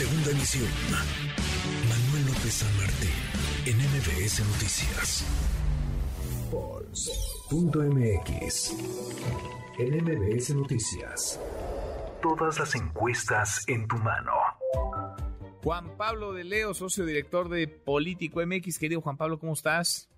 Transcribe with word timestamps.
Segunda 0.00 0.30
emisión. 0.30 0.64
Manuel 1.90 2.24
López 2.32 2.54
San 2.54 2.74
Martín, 2.80 3.12
en 3.66 3.76
MBS 3.76 4.40
Noticias. 4.48 5.28
Pulse.mx. 6.50 8.48
En 9.78 10.02
MBS 10.02 10.54
Noticias. 10.54 11.38
Todas 12.22 12.58
las 12.58 12.74
encuestas 12.76 13.68
en 13.68 13.86
tu 13.88 13.96
mano. 13.96 14.32
Juan 15.62 15.94
Pablo 15.98 16.32
de 16.32 16.44
Leo, 16.44 16.72
socio 16.72 17.04
director 17.04 17.50
de 17.50 17.68
Político 17.68 18.40
MX. 18.40 18.78
Querido 18.78 19.02
Juan 19.02 19.18
Pablo, 19.18 19.38
¿cómo 19.38 19.52
estás? 19.52 20.08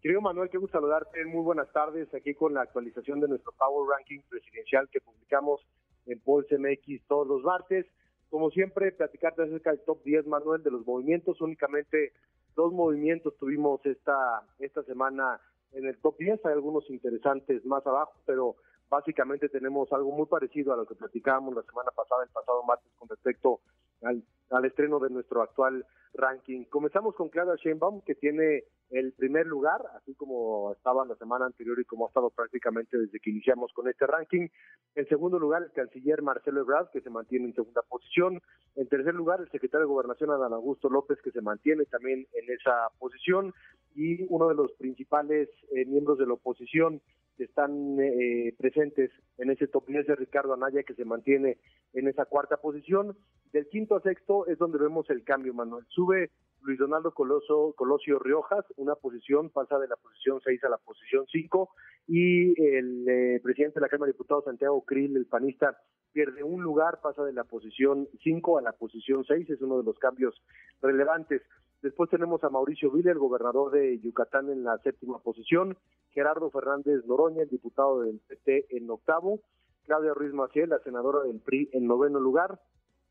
Querido 0.00 0.22
Manuel, 0.22 0.48
qué 0.48 0.56
gusto 0.56 0.78
saludarte. 0.78 1.26
Muy 1.26 1.42
buenas 1.42 1.70
tardes 1.74 2.08
aquí 2.14 2.32
con 2.32 2.54
la 2.54 2.62
actualización 2.62 3.20
de 3.20 3.28
nuestro 3.28 3.52
Power 3.52 3.86
Ranking 3.86 4.20
presidencial 4.30 4.88
que 4.90 5.02
publicamos 5.02 5.60
en 6.06 6.18
Pulse 6.20 6.56
MX 6.56 7.06
todos 7.06 7.26
los 7.26 7.42
martes. 7.42 7.84
Como 8.30 8.50
siempre, 8.50 8.92
platicarte 8.92 9.42
acerca 9.42 9.70
del 9.70 9.80
top 9.80 10.02
10, 10.04 10.26
Manuel, 10.26 10.62
de 10.62 10.70
los 10.70 10.86
movimientos. 10.86 11.40
Únicamente 11.40 12.12
dos 12.54 12.72
movimientos 12.72 13.36
tuvimos 13.36 13.84
esta, 13.84 14.42
esta 14.58 14.82
semana 14.84 15.40
en 15.72 15.86
el 15.86 15.98
top 15.98 16.16
10. 16.18 16.46
Hay 16.46 16.52
algunos 16.52 16.88
interesantes 16.88 17.64
más 17.66 17.84
abajo, 17.86 18.12
pero 18.26 18.56
básicamente 18.88 19.48
tenemos 19.48 19.92
algo 19.92 20.12
muy 20.12 20.26
parecido 20.26 20.72
a 20.72 20.76
lo 20.76 20.86
que 20.86 20.94
platicábamos 20.94 21.54
la 21.54 21.62
semana 21.62 21.90
pasada, 21.94 22.24
el 22.24 22.30
pasado 22.30 22.62
martes, 22.62 22.92
con 22.96 23.08
respecto 23.08 23.60
al, 24.02 24.22
al 24.50 24.64
estreno 24.64 24.98
de 24.98 25.10
nuestro 25.10 25.42
actual 25.42 25.84
ranking. 26.14 26.64
Comenzamos 26.64 27.14
con 27.14 27.28
Claudia 27.28 27.54
Sheinbaum, 27.56 28.02
que 28.02 28.14
tiene 28.14 28.64
el 28.90 29.12
primer 29.12 29.46
lugar, 29.46 29.80
así 29.96 30.14
como 30.14 30.72
estaba 30.72 31.04
la 31.04 31.14
semana 31.16 31.46
anterior 31.46 31.78
y 31.80 31.84
como 31.84 32.06
ha 32.06 32.08
estado 32.08 32.30
prácticamente 32.30 32.98
desde 32.98 33.20
que 33.20 33.30
iniciamos 33.30 33.72
con 33.72 33.88
este 33.88 34.06
ranking. 34.06 34.48
En 34.96 35.06
segundo 35.08 35.38
lugar, 35.38 35.62
el 35.62 35.72
canciller 35.72 36.20
Marcelo 36.20 36.60
Ebrard, 36.60 36.90
que 36.90 37.00
se 37.00 37.10
mantiene 37.10 37.46
en 37.46 37.54
segunda 37.54 37.82
posición. 37.82 38.40
En 38.74 38.88
tercer 38.88 39.14
lugar, 39.14 39.40
el 39.40 39.50
secretario 39.50 39.86
de 39.86 39.92
Gobernación, 39.92 40.30
Adán 40.30 40.52
Augusto 40.52 40.88
López, 40.88 41.18
que 41.22 41.30
se 41.30 41.40
mantiene 41.40 41.84
también 41.86 42.26
en 42.32 42.54
esa 42.54 42.88
posición. 42.98 43.54
Y 43.94 44.24
uno 44.28 44.48
de 44.48 44.54
los 44.54 44.72
principales 44.72 45.48
eh, 45.74 45.84
miembros 45.86 46.18
de 46.18 46.26
la 46.26 46.34
oposición, 46.34 47.00
que 47.36 47.44
están 47.44 47.98
eh, 48.00 48.54
presentes 48.58 49.10
en 49.38 49.50
ese 49.50 49.66
top 49.66 49.86
10 49.86 50.06
de 50.06 50.16
Ricardo 50.16 50.52
Anaya, 50.52 50.82
que 50.82 50.94
se 50.94 51.04
mantiene 51.04 51.58
en 51.94 52.08
esa 52.08 52.26
cuarta 52.26 52.58
posición. 52.58 53.16
Del 53.52 53.68
quinto 53.68 53.96
a 53.96 54.02
sexto 54.02 54.46
es 54.46 54.58
donde 54.58 54.78
vemos 54.78 55.08
el 55.10 55.24
cambio, 55.24 55.54
Manuel. 55.54 55.84
Sube 55.88 56.30
Luis 56.62 56.78
Donaldo 56.78 57.12
Coloso, 57.12 57.74
Colosio 57.76 58.18
Riojas, 58.18 58.64
una 58.76 58.94
posición, 58.94 59.50
pasa 59.50 59.78
de 59.78 59.88
la 59.88 59.96
posición 59.96 60.40
6 60.44 60.64
a 60.64 60.68
la 60.68 60.78
posición 60.78 61.26
5, 61.30 61.70
y 62.06 62.62
el 62.62 63.08
eh, 63.08 63.40
presidente 63.42 63.76
de 63.76 63.80
la 63.82 63.88
Cámara 63.88 64.08
de 64.08 64.12
Diputados, 64.12 64.44
Santiago 64.44 64.84
Krill, 64.84 65.16
el 65.16 65.26
panista, 65.26 65.78
pierde 66.12 66.42
un 66.42 66.62
lugar, 66.62 67.00
pasa 67.00 67.24
de 67.24 67.32
la 67.32 67.44
posición 67.44 68.08
5 68.22 68.58
a 68.58 68.62
la 68.62 68.72
posición 68.72 69.24
6, 69.24 69.48
es 69.48 69.62
uno 69.62 69.78
de 69.78 69.84
los 69.84 69.98
cambios 69.98 70.34
relevantes. 70.82 71.42
Después 71.82 72.10
tenemos 72.10 72.44
a 72.44 72.50
Mauricio 72.50 72.90
Villa, 72.90 73.10
el 73.10 73.18
gobernador 73.18 73.72
de 73.72 73.98
Yucatán, 74.00 74.50
en 74.50 74.64
la 74.64 74.76
séptima 74.78 75.18
posición. 75.20 75.78
Gerardo 76.10 76.50
Fernández 76.50 77.06
Noroña, 77.06 77.42
el 77.42 77.48
diputado 77.48 78.02
del 78.02 78.20
PT, 78.20 78.76
en 78.76 78.90
octavo. 78.90 79.40
Claudia 79.86 80.12
Ruiz 80.12 80.34
Maciel, 80.34 80.68
la 80.68 80.78
senadora 80.80 81.22
del 81.22 81.40
PRI, 81.40 81.70
en 81.72 81.86
noveno 81.86 82.20
lugar. 82.20 82.60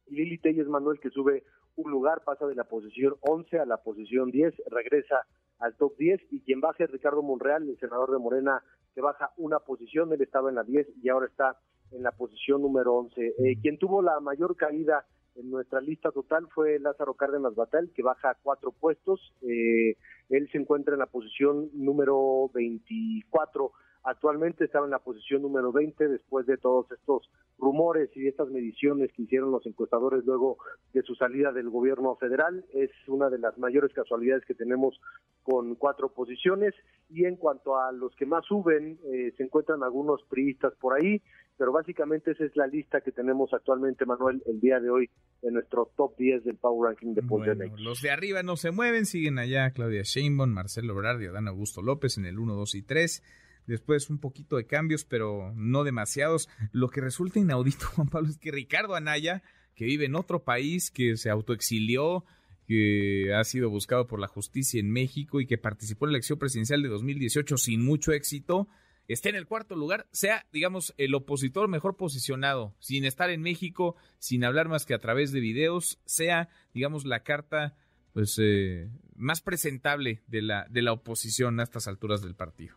Y 0.06 0.16
Lili 0.18 0.38
Telles 0.38 0.68
Manuel, 0.68 1.00
que 1.00 1.10
sube 1.10 1.44
un 1.78 1.90
lugar, 1.90 2.24
pasa 2.24 2.46
de 2.46 2.54
la 2.54 2.66
posición 2.66 3.16
11 3.22 3.58
a 3.58 3.66
la 3.66 3.78
posición 3.78 4.30
10, 4.30 4.54
regresa 4.68 5.26
al 5.58 5.76
top 5.76 5.98
10. 5.98 6.22
Y 6.30 6.42
quien 6.42 6.62
baja 6.62 6.84
es 6.84 6.92
Ricardo 6.92 7.24
Monreal, 7.24 7.68
el 7.68 7.80
senador 7.80 8.12
de 8.12 8.20
Morena, 8.20 8.64
que 8.94 9.02
baja 9.02 9.32
una 9.38 9.58
posición. 9.60 10.14
Él 10.14 10.22
estaba 10.22 10.50
en 10.50 10.56
la 10.56 10.64
10 10.64 10.88
y 11.02 11.10
ahora 11.10 11.26
está 11.26 11.58
en 11.92 12.04
la 12.04 12.12
posición 12.12 12.62
número 12.62 12.94
11. 12.94 13.34
Eh, 13.40 13.58
quien 13.64 13.80
tuvo 13.80 14.04
la 14.04 14.20
mayor 14.20 14.56
caída 14.56 15.08
en 15.40 15.50
nuestra 15.50 15.82
lista 15.82 16.12
total 16.12 16.48
fue 16.54 16.80
Lázaro 16.80 17.14
Cárdenas 17.14 17.56
Batal, 17.56 17.90
que 17.96 18.04
baja 18.04 18.38
cuatro 18.44 18.72
puestos. 18.72 19.34
Eh, 19.42 19.96
él 20.30 20.50
se 20.52 20.58
encuentra 20.58 20.94
en 20.94 21.00
la 21.00 21.06
posición 21.06 21.70
número 21.74 22.50
24. 22.54 23.72
Actualmente 24.04 24.66
estaba 24.66 24.86
en 24.86 24.92
la 24.92 25.00
posición 25.00 25.42
número 25.42 25.72
20 25.72 26.08
después 26.08 26.46
de 26.46 26.58
todos 26.58 26.90
estos 26.92 27.30
rumores 27.58 28.10
y 28.16 28.28
estas 28.28 28.50
mediciones 28.50 29.12
que 29.12 29.24
hicieron 29.24 29.52
los 29.52 29.66
encuestadores 29.66 30.26
luego 30.26 30.58
de 30.94 31.02
su 31.04 31.16
salida 31.16 31.52
del 31.52 31.70
gobierno 31.70 32.16
federal. 32.16 32.66
Es 32.74 32.92
una 33.08 33.30
de 33.30 33.40
las 33.40 33.58
mayores 33.58 33.94
casualidades 33.94 34.46
que 34.46 34.56
tenemos 34.56 35.00
con 35.44 35.76
cuatro 35.76 36.10
posiciones. 36.10 36.74
Y 37.10 37.26
en 37.26 37.36
cuanto 37.36 37.78
a 37.78 37.92
los 37.92 38.16
que 38.16 38.26
más 38.26 38.46
suben, 38.46 39.00
eh, 39.06 39.34
se 39.36 39.44
encuentran 39.44 39.84
algunos 39.84 40.24
priistas 40.30 40.74
por 40.76 40.94
ahí 40.94 41.22
pero 41.60 41.74
básicamente 41.74 42.32
esa 42.32 42.46
es 42.46 42.56
la 42.56 42.68
lista 42.68 43.02
que 43.02 43.12
tenemos 43.12 43.54
actualmente, 43.54 44.06
Manuel, 44.06 44.42
el 44.48 44.62
día 44.62 44.80
de 44.80 44.90
hoy 44.90 45.10
en 45.42 45.56
nuestro 45.56 45.92
top 45.98 46.16
10 46.18 46.46
del 46.46 46.56
Power 46.56 46.90
Ranking 46.90 47.14
de 47.14 47.22
bueno, 47.22 47.54
Los 47.78 48.02
de 48.02 48.12
arriba 48.12 48.42
no 48.44 48.56
se 48.56 48.72
mueven, 48.72 49.06
siguen 49.06 49.38
allá 49.38 49.70
Claudia 49.72 50.04
Sheinbaum, 50.04 50.50
Marcelo 50.50 50.94
Ebrard 50.94 51.22
y 51.22 51.26
Adán 51.26 51.50
Augusto 51.50 51.82
López 51.82 52.18
en 52.18 52.26
el 52.26 52.40
1, 52.40 52.56
2 52.56 52.76
y 52.76 52.82
3. 52.82 53.24
Después 53.68 54.10
un 54.10 54.20
poquito 54.20 54.56
de 54.56 54.68
cambios, 54.68 55.04
pero 55.04 55.52
no 55.54 55.84
demasiados. 55.84 56.48
Lo 56.72 56.88
que 56.88 57.02
resulta 57.02 57.40
inaudito, 57.40 57.86
Juan 57.96 58.08
Pablo, 58.08 58.30
es 58.30 58.38
que 58.38 58.52
Ricardo 58.52 58.96
Anaya, 58.96 59.44
que 59.76 59.84
vive 59.84 60.06
en 60.06 60.16
otro 60.16 60.46
país, 60.46 60.92
que 60.92 61.18
se 61.18 61.30
autoexilió, 61.30 62.24
que 62.68 63.34
ha 63.34 63.44
sido 63.44 63.70
buscado 63.70 64.08
por 64.08 64.22
la 64.22 64.28
justicia 64.28 64.80
en 64.80 64.92
México 64.92 65.42
y 65.42 65.46
que 65.46 65.58
participó 65.58 66.06
en 66.06 66.14
la 66.14 66.18
elección 66.20 66.40
presidencial 66.40 66.82
de 66.82 66.88
2018 66.88 67.58
sin 67.58 67.84
mucho 67.84 68.14
éxito, 68.14 68.70
esté 69.14 69.30
en 69.30 69.36
el 69.36 69.48
cuarto 69.48 69.76
lugar, 69.76 70.08
sea, 70.12 70.46
digamos, 70.54 70.94
el 70.98 71.16
opositor 71.16 71.68
mejor 71.68 71.98
posicionado, 71.98 72.76
sin 72.80 73.06
estar 73.06 73.30
en 73.30 73.42
México, 73.42 73.96
sin 74.20 74.44
hablar 74.44 74.70
más 74.70 74.86
que 74.86 74.94
a 74.94 75.00
través 75.00 75.32
de 75.32 75.40
videos, 75.40 76.00
sea, 76.06 76.50
digamos, 76.74 77.06
la 77.06 77.24
carta 77.24 77.76
pues 78.14 78.38
eh, 78.40 78.90
más 79.16 79.42
presentable 79.42 80.22
de 80.28 80.42
la, 80.42 80.66
de 80.70 80.82
la 80.82 80.94
oposición 80.94 81.60
a 81.60 81.64
estas 81.64 81.88
alturas 81.88 82.22
del 82.22 82.36
partido. 82.36 82.76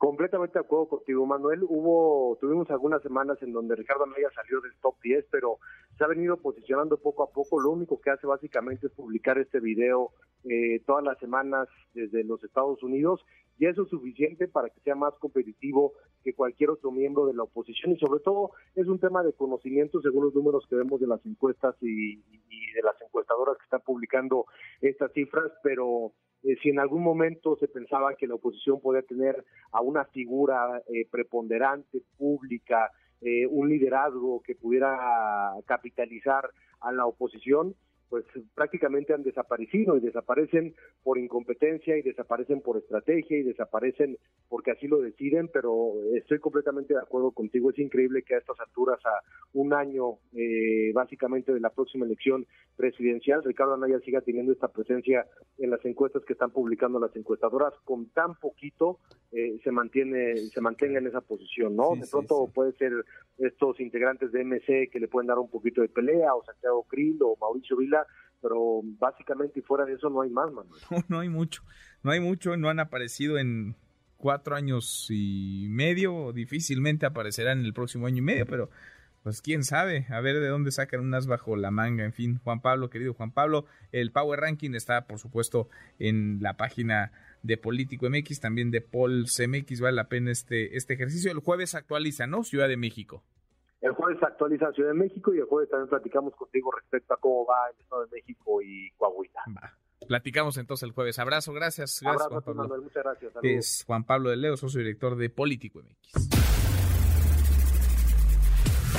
Completamente 0.00 0.58
de 0.58 0.64
acuerdo 0.64 0.88
contigo, 0.88 1.26
Manuel. 1.26 1.62
Hubo, 1.62 2.38
tuvimos 2.40 2.70
algunas 2.70 3.02
semanas 3.02 3.36
en 3.42 3.52
donde 3.52 3.76
Ricardo 3.76 4.04
Anaya 4.04 4.30
salió 4.34 4.62
del 4.62 4.72
top 4.80 4.94
10, 5.02 5.26
pero 5.30 5.58
se 5.98 6.02
ha 6.02 6.06
venido 6.06 6.38
posicionando 6.38 6.96
poco 6.96 7.22
a 7.22 7.30
poco. 7.30 7.60
Lo 7.60 7.68
único 7.68 8.00
que 8.00 8.08
hace 8.08 8.26
básicamente 8.26 8.86
es 8.86 8.94
publicar 8.94 9.36
este 9.36 9.60
video 9.60 10.12
eh, 10.44 10.80
todas 10.86 11.04
las 11.04 11.18
semanas 11.18 11.68
desde 11.92 12.24
los 12.24 12.42
Estados 12.42 12.82
Unidos 12.82 13.20
y 13.58 13.66
eso 13.66 13.82
es 13.82 13.90
suficiente 13.90 14.48
para 14.48 14.70
que 14.70 14.80
sea 14.80 14.94
más 14.94 15.12
competitivo 15.18 15.92
que 16.24 16.32
cualquier 16.32 16.70
otro 16.70 16.90
miembro 16.90 17.26
de 17.26 17.34
la 17.34 17.42
oposición 17.42 17.92
y 17.92 17.98
sobre 17.98 18.20
todo 18.20 18.52
es 18.74 18.86
un 18.86 18.98
tema 18.98 19.22
de 19.22 19.34
conocimiento 19.34 20.00
según 20.00 20.24
los 20.24 20.34
números 20.34 20.64
que 20.66 20.76
vemos 20.76 20.98
de 20.98 21.08
las 21.08 21.24
encuestas 21.26 21.76
y, 21.82 22.16
de 22.16 22.82
las 22.82 22.98
encuestadoras 23.02 23.58
que 23.58 23.64
están 23.64 23.82
publicando 23.82 24.46
estas 24.80 25.12
cifras, 25.12 25.52
pero 25.62 26.12
eh, 26.42 26.56
si 26.62 26.70
en 26.70 26.80
algún 26.80 27.02
momento 27.02 27.56
se 27.56 27.68
pensaba 27.68 28.14
que 28.14 28.26
la 28.26 28.34
oposición 28.34 28.80
podía 28.80 29.02
tener 29.02 29.44
a 29.72 29.82
una 29.82 30.04
figura 30.06 30.82
eh, 30.88 31.06
preponderante, 31.10 32.02
pública, 32.16 32.90
eh, 33.20 33.46
un 33.46 33.68
liderazgo 33.68 34.42
que 34.42 34.54
pudiera 34.54 34.96
capitalizar 35.66 36.48
a 36.80 36.92
la 36.92 37.04
oposición, 37.06 37.74
pues 38.10 38.24
prácticamente 38.54 39.14
han 39.14 39.22
desaparecido 39.22 39.96
y 39.96 40.00
desaparecen 40.00 40.74
por 41.04 41.16
incompetencia 41.16 41.96
y 41.96 42.02
desaparecen 42.02 42.60
por 42.60 42.76
estrategia 42.76 43.38
y 43.38 43.44
desaparecen 43.44 44.18
porque 44.48 44.72
así 44.72 44.88
lo 44.88 44.98
deciden, 44.98 45.48
pero 45.48 45.92
estoy 46.16 46.40
completamente 46.40 46.92
de 46.92 47.00
acuerdo 47.00 47.30
contigo, 47.30 47.70
es 47.70 47.78
increíble 47.78 48.22
que 48.22 48.34
a 48.34 48.38
estas 48.38 48.58
alturas, 48.58 48.98
a 49.06 49.20
un 49.52 49.72
año 49.72 50.18
eh, 50.34 50.90
básicamente 50.92 51.54
de 51.54 51.60
la 51.60 51.70
próxima 51.70 52.04
elección 52.04 52.46
presidencial, 52.76 53.44
Ricardo 53.44 53.74
Anaya 53.74 54.00
siga 54.00 54.20
teniendo 54.22 54.52
esta 54.52 54.68
presencia 54.68 55.26
en 55.58 55.70
las 55.70 55.84
encuestas 55.84 56.24
que 56.24 56.32
están 56.32 56.50
publicando 56.50 56.98
las 56.98 57.14
encuestadoras, 57.14 57.74
con 57.84 58.10
tan 58.10 58.34
poquito 58.34 58.98
eh, 59.30 59.60
se 59.62 59.70
mantiene 59.70 60.36
se 60.36 60.60
mantenga 60.60 60.98
en 60.98 61.06
esa 61.06 61.20
posición, 61.20 61.76
¿no? 61.76 61.94
de 61.94 62.08
pronto 62.10 62.50
puede 62.52 62.72
ser 62.72 62.92
estos 63.38 63.78
integrantes 63.78 64.32
de 64.32 64.44
MC 64.44 64.90
que 64.90 64.98
le 64.98 65.06
pueden 65.06 65.28
dar 65.28 65.38
un 65.38 65.48
poquito 65.48 65.80
de 65.80 65.88
pelea, 65.88 66.34
o 66.34 66.44
Santiago 66.44 66.84
Krill 66.88 67.18
o 67.22 67.36
Mauricio 67.40 67.76
Vila, 67.76 67.99
pero 68.40 68.80
básicamente 68.82 69.62
fuera 69.62 69.84
de 69.84 69.94
eso 69.94 70.08
no 70.10 70.22
hay 70.22 70.30
más, 70.30 70.50
Manuel. 70.52 70.80
No, 70.90 71.04
no 71.08 71.20
hay 71.20 71.28
mucho, 71.28 71.62
no 72.02 72.10
hay 72.10 72.20
mucho, 72.20 72.56
no 72.56 72.68
han 72.68 72.80
aparecido 72.80 73.38
en 73.38 73.76
cuatro 74.16 74.54
años 74.54 75.06
y 75.10 75.66
medio, 75.70 76.32
difícilmente 76.32 77.06
aparecerán 77.06 77.60
en 77.60 77.66
el 77.66 77.72
próximo 77.72 78.06
año 78.06 78.18
y 78.18 78.22
medio, 78.22 78.46
pero 78.46 78.70
pues 79.22 79.42
quién 79.42 79.64
sabe, 79.64 80.06
a 80.10 80.20
ver 80.20 80.40
de 80.40 80.48
dónde 80.48 80.70
sacan 80.72 81.00
unas 81.00 81.26
bajo 81.26 81.56
la 81.56 81.70
manga, 81.70 82.04
en 82.04 82.12
fin, 82.12 82.40
Juan 82.42 82.60
Pablo, 82.60 82.90
querido 82.90 83.14
Juan 83.14 83.32
Pablo, 83.32 83.66
el 83.92 84.12
Power 84.12 84.40
Ranking 84.40 84.74
está 84.74 85.06
por 85.06 85.18
supuesto 85.18 85.68
en 85.98 86.38
la 86.40 86.56
página 86.56 87.12
de 87.42 87.56
Político 87.56 88.08
MX, 88.08 88.40
también 88.40 88.70
de 88.70 88.80
Paul 88.80 89.26
CMX, 89.26 89.80
vale 89.80 89.96
la 89.96 90.08
pena 90.08 90.30
este, 90.30 90.76
este 90.76 90.94
ejercicio. 90.94 91.30
El 91.30 91.38
jueves 91.38 91.74
actualiza, 91.74 92.26
¿no? 92.26 92.44
Ciudad 92.44 92.68
de 92.68 92.76
México. 92.76 93.22
El 93.80 93.92
jueves 93.92 94.22
actualiza 94.22 94.72
Ciudad 94.72 94.90
de 94.90 94.94
México 94.94 95.32
y 95.34 95.38
el 95.38 95.44
jueves 95.44 95.70
también 95.70 95.88
platicamos 95.88 96.34
contigo 96.34 96.70
respecto 96.70 97.14
a 97.14 97.16
cómo 97.16 97.46
va 97.46 97.70
el 97.72 97.80
Estado 97.80 98.04
de 98.04 98.10
México 98.12 98.60
y 98.60 98.90
Coahuila. 98.98 99.42
Platicamos 100.06 100.58
entonces 100.58 100.86
el 100.86 100.92
jueves. 100.92 101.18
Abrazo, 101.18 101.52
gracias. 101.52 102.00
gracias 102.02 102.28
Juan 102.28 102.42
Pablo. 102.42 102.82
muchas 102.82 103.04
gracias. 103.04 103.32
Es 103.42 103.84
Juan 103.86 104.04
Pablo 104.04 104.30
de 104.30 104.36
Leo, 104.36 104.56
socio 104.56 104.80
director 104.80 105.16
de 105.16 105.30
Político 105.30 105.80
MX. 105.80 106.28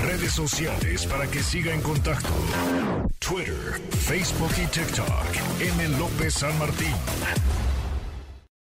Redes 0.02 0.32
sociales 0.32 1.06
para 1.06 1.30
que 1.30 1.40
siga 1.40 1.74
en 1.74 1.82
contacto: 1.82 2.30
Twitter, 3.20 3.80
Facebook 3.92 4.52
y 4.58 4.68
TikTok. 4.68 5.62
M. 5.62 6.00
López 6.00 6.34
San 6.34 6.58
Martín. 6.58 6.96